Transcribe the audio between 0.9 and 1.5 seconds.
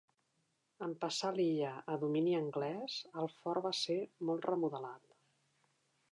passar